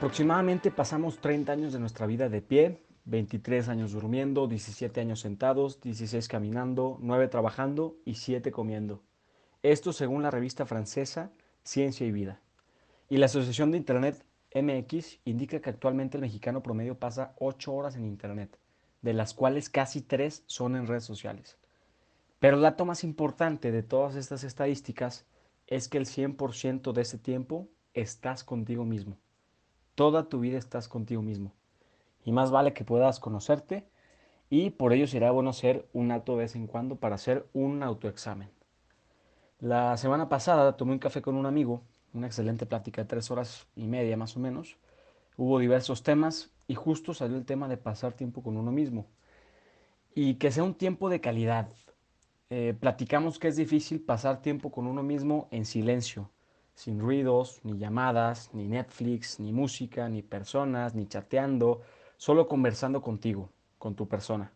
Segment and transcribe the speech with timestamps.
[0.00, 5.82] Aproximadamente pasamos 30 años de nuestra vida de pie, 23 años durmiendo, 17 años sentados,
[5.82, 9.02] 16 caminando, 9 trabajando y 7 comiendo.
[9.62, 11.32] Esto según la revista francesa
[11.64, 12.40] Ciencia y Vida.
[13.10, 14.24] Y la Asociación de Internet
[14.54, 18.58] MX indica que actualmente el mexicano promedio pasa 8 horas en Internet,
[19.02, 21.58] de las cuales casi 3 son en redes sociales.
[22.38, 25.26] Pero el dato más importante de todas estas estadísticas
[25.66, 29.18] es que el 100% de ese tiempo estás contigo mismo.
[30.00, 31.52] Toda tu vida estás contigo mismo.
[32.24, 33.84] Y más vale que puedas conocerte
[34.48, 37.82] y por ello será bueno hacer un acto de vez en cuando para hacer un
[37.82, 38.48] autoexamen.
[39.58, 41.82] La semana pasada tomé un café con un amigo,
[42.14, 44.78] una excelente plática de tres horas y media más o menos.
[45.36, 49.06] Hubo diversos temas y justo salió el tema de pasar tiempo con uno mismo.
[50.14, 51.68] Y que sea un tiempo de calidad.
[52.48, 56.30] Eh, platicamos que es difícil pasar tiempo con uno mismo en silencio,
[56.74, 61.82] sin ruidos, ni llamadas, ni Netflix, ni música, ni personas, ni chateando,
[62.16, 64.52] solo conversando contigo, con tu persona.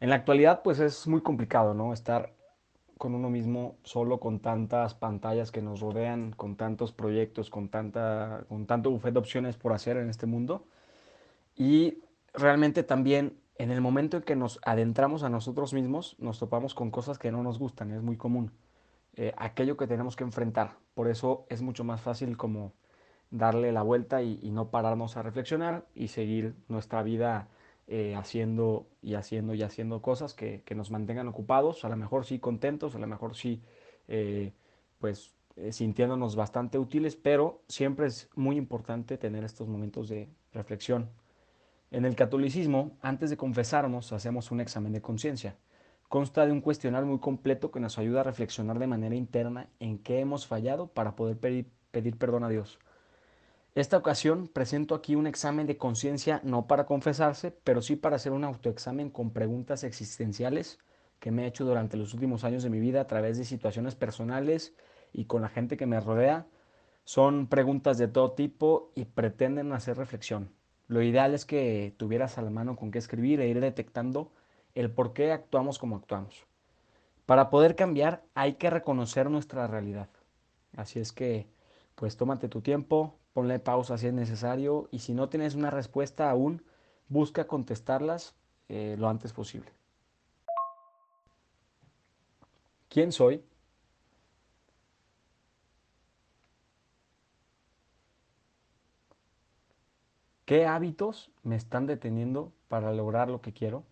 [0.00, 1.92] En la actualidad, pues es muy complicado, ¿no?
[1.92, 2.34] Estar
[2.98, 8.44] con uno mismo solo con tantas pantallas que nos rodean, con tantos proyectos, con, tanta,
[8.48, 10.66] con tanto buffet de opciones por hacer en este mundo.
[11.56, 11.98] Y
[12.32, 16.90] realmente también en el momento en que nos adentramos a nosotros mismos, nos topamos con
[16.90, 18.52] cosas que no nos gustan, es muy común.
[19.16, 20.76] Eh, aquello que tenemos que enfrentar.
[20.94, 22.72] Por eso es mucho más fácil como
[23.30, 27.48] darle la vuelta y, no pararnos a reflexionar y seguir nuestra vida
[27.86, 32.38] eh, haciendo y haciendo y haciendo cosas que, nos mantengan ocupados, a lo mejor sí
[32.38, 33.62] contentos, a lo mejor sí
[34.08, 34.52] eh,
[34.98, 35.32] pues
[35.70, 41.10] sintiéndonos bastante útiles, pero siempre es muy importante tener estos momentos de reflexión.
[41.92, 45.56] En el catolicismo, antes de confesarnos, hacemos un examen de conciencia.
[46.08, 49.98] Consta de un cuestionario muy completo que nos ayuda a reflexionar de manera interna en
[49.98, 52.78] qué hemos fallado para poder pedir, pedir perdón a Dios.
[53.74, 58.30] Esta ocasión presento aquí un examen de conciencia no para confesarse, pero sí para hacer
[58.30, 60.78] un autoexamen con preguntas existenciales
[61.18, 63.96] que me he hecho durante los últimos años de mi vida a través de situaciones
[63.96, 64.74] personales
[65.12, 66.46] y con la gente que me rodea.
[67.04, 70.50] Son preguntas de todo tipo y pretenden hacer reflexión.
[70.86, 74.32] Lo ideal es que tuvieras a la mano con qué escribir e ir detectando
[74.74, 76.46] el por qué actuamos como actuamos.
[77.26, 80.08] Para poder cambiar hay que reconocer nuestra realidad.
[80.76, 81.48] Así es que,
[81.94, 86.30] pues tómate tu tiempo, ponle pausa si es necesario y si no tienes una respuesta
[86.30, 86.64] aún,
[87.08, 88.34] busca contestarlas
[88.68, 89.72] eh, lo antes posible.
[92.88, 93.44] ¿Quién soy?
[100.44, 103.84] ¿Qué hábitos me están deteniendo para lograr lo que quiero?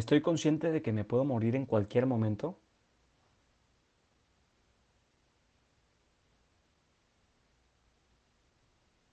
[0.00, 2.58] ¿Estoy consciente de que me puedo morir en cualquier momento?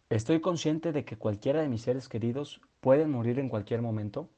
[0.10, 4.30] ¿Estoy consciente de que cualquiera de mis seres queridos pueden morir en cualquier momento?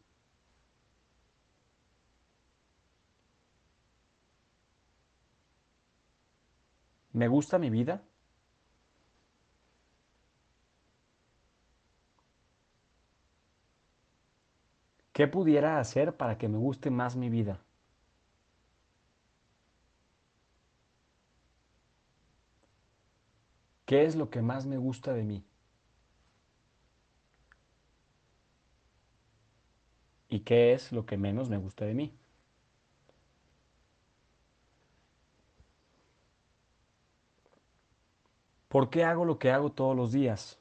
[7.13, 8.03] ¿Me gusta mi vida?
[15.19, 17.59] ¿Qué pudiera hacer para que me guste más mi vida?
[23.85, 25.43] ¿Qué es lo que más me gusta de mí?
[30.29, 32.13] ¿Y qué es lo que menos me gusta de mí?
[38.69, 40.58] ¿Por qué hago lo que hago todos los días?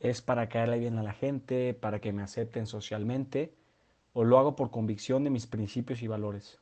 [0.00, 3.54] Es para caerle bien a la gente, para que me acepten socialmente,
[4.12, 6.60] o lo hago por convicción de mis principios y valores.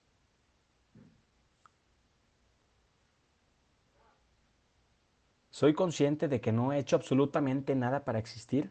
[5.50, 8.70] Soy consciente de que no he hecho absolutamente nada para existir,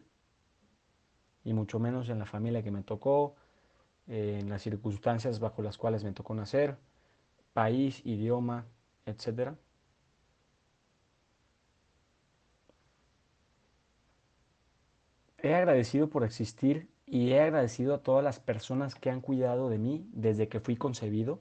[1.43, 3.35] y mucho menos en la familia que me tocó,
[4.07, 6.77] en las circunstancias bajo las cuales me tocó nacer,
[7.53, 8.67] país, idioma,
[9.05, 9.55] etcétera.
[15.45, 19.77] He agradecido por existir y he agradecido a todas las personas que han cuidado de
[19.77, 21.39] mí desde que fui concebido.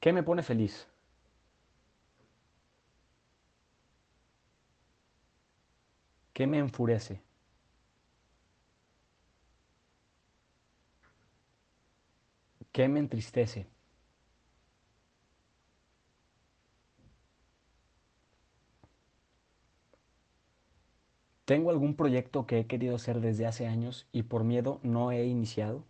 [0.00, 0.86] ¿Qué me pone feliz?
[6.34, 7.22] ¿Qué me enfurece?
[12.72, 13.71] ¿Qué me entristece?
[21.52, 25.26] ¿Tengo algún proyecto que he querido hacer desde hace años y por miedo no he
[25.26, 25.84] iniciado?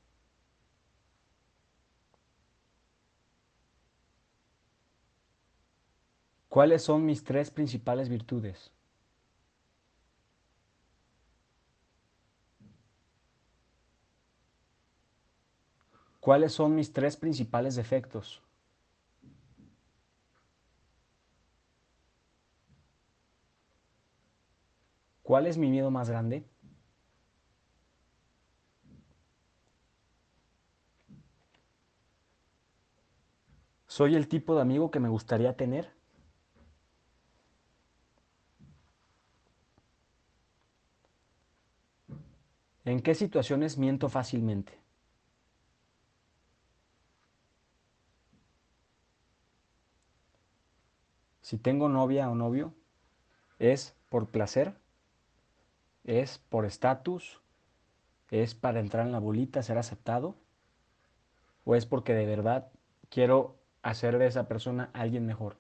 [6.49, 8.73] ¿Cuáles son mis tres principales virtudes?
[16.19, 18.43] ¿Cuáles son mis tres principales defectos?
[25.33, 26.45] ¿Cuál es mi miedo más grande?
[33.87, 35.91] ¿Soy el tipo de amigo que me gustaría tener?
[42.85, 44.79] ¿En qué situaciones miento fácilmente?
[51.41, 52.75] Si tengo novia o novio,
[53.59, 54.82] ¿es por placer?
[56.05, 57.41] ¿Es por estatus?
[58.31, 60.35] ¿Es para entrar en la bolita, ser aceptado?
[61.65, 62.69] ¿O es porque de verdad
[63.09, 65.57] quiero hacer de esa persona alguien mejor?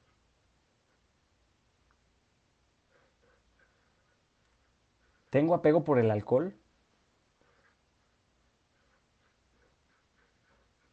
[5.31, 6.55] ¿Tengo apego por el alcohol?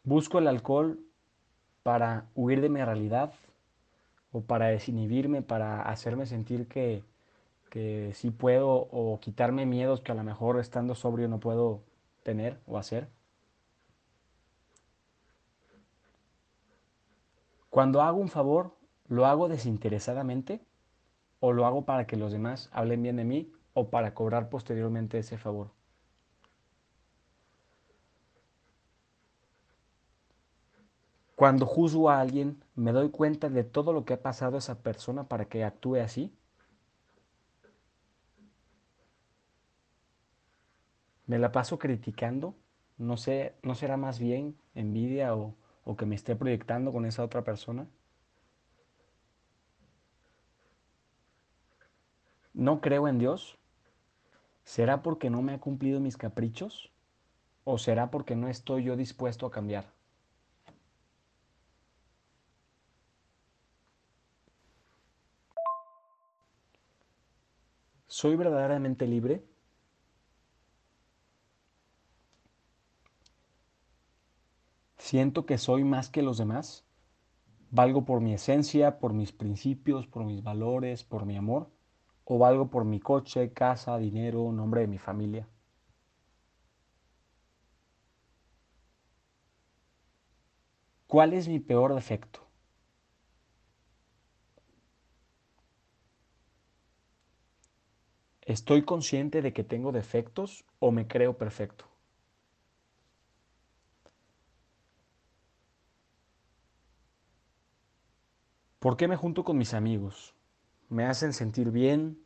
[0.04, 1.00] ¿Busco el alcohol
[1.84, 3.34] para huir de mi realidad
[4.32, 7.04] o para desinhibirme, para hacerme sentir que,
[7.70, 11.84] que sí puedo o quitarme miedos que a lo mejor estando sobrio no puedo
[12.24, 13.10] tener o hacer?
[17.70, 18.76] Cuando hago un favor,
[19.08, 20.62] ¿lo hago desinteresadamente
[21.40, 25.20] o lo hago para que los demás hablen bien de mí o para cobrar posteriormente
[25.20, 25.72] ese favor?
[31.36, 34.84] Cuando juzgo a alguien, ¿me doy cuenta de todo lo que ha pasado a esa
[34.84, 36.36] persona para que actúe así?
[41.30, 42.56] ¿Me la paso criticando?
[42.98, 45.54] ¿No sé, no será más bien envidia o,
[45.84, 47.86] o que me esté proyectando con esa otra persona?
[52.56, 53.60] ¿No creo en Dios?
[54.64, 56.92] ¿Será porque no me ha cumplido mis caprichos?
[57.64, 59.86] ¿O será porque no estoy yo dispuesto a cambiar?
[68.08, 69.44] ¿Soy verdaderamente libre?
[75.10, 76.86] ¿Siento que soy más que los demás?
[77.72, 81.72] ¿Valgo por mi esencia, por mis principios, por mis valores, por mi amor?
[82.26, 85.50] ¿O valgo por mi coche, casa, dinero, nombre de mi familia?
[91.08, 92.40] ¿Cuál es mi peor defecto?
[98.42, 101.89] ¿Estoy consciente de que tengo defectos o me creo perfecto?
[108.80, 110.36] ¿Por qué me junto con mis amigos?
[110.90, 112.26] ¿Me hacen sentir bien?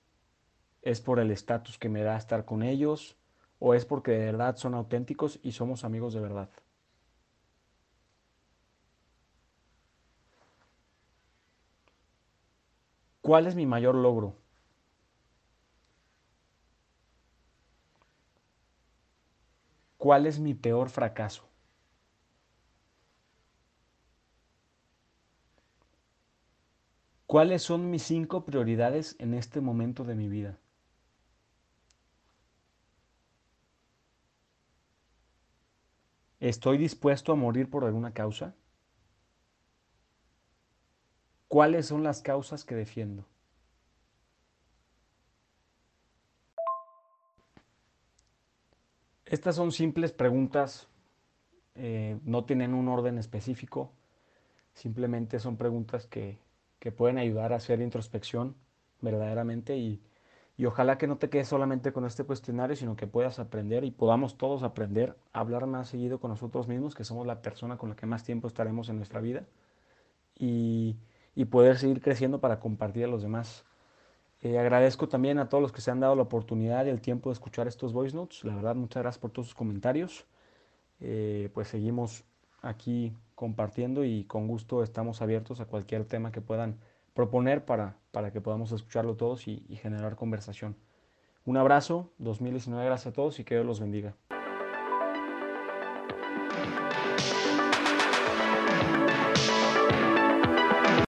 [0.82, 3.18] ¿Es por el estatus que me da estar con ellos?
[3.60, 6.52] ¿O es porque de verdad son auténticos y somos amigos de verdad?
[13.22, 14.38] ¿Cuál es mi mayor logro?
[19.98, 21.50] ¿Cuál es mi peor fracaso?
[27.34, 30.60] ¿Cuáles son mis cinco prioridades en este momento de mi vida?
[36.40, 38.54] ¿Estoy dispuesto a morir por alguna causa?
[41.48, 43.26] ¿Cuáles son las causas que defiendo?
[49.26, 50.88] Estas son simples preguntas,
[51.74, 53.92] eh, no tienen un orden específico,
[54.76, 56.38] simplemente son preguntas que,
[56.84, 58.58] que pueden ayudar a hacer introspección
[59.00, 60.02] verdaderamente y,
[60.58, 63.92] y, ojalá que no te quedes solamente con este cuestionario, sino que puedas aprender y
[63.92, 67.88] podamos todos aprender a hablar más seguido con nosotros mismos, que somos la persona con
[67.88, 69.46] la que más tiempo estaremos en nuestra vida
[70.38, 70.98] y,
[71.36, 73.64] y poder seguir creciendo para compartir a los demás.
[74.42, 77.30] Eh, agradezco también a todos los que se han dado la oportunidad y el tiempo
[77.30, 78.44] de escuchar estos voice notes.
[78.44, 80.26] La verdad, muchas gracias por todos sus comentarios.
[81.00, 82.26] Eh, pues seguimos
[82.64, 86.80] aquí compartiendo y con gusto estamos abiertos a cualquier tema que puedan
[87.14, 90.76] proponer para, para que podamos escucharlo todos y, y generar conversación.
[91.46, 94.16] Un abrazo, 2019, gracias a todos y que Dios los bendiga.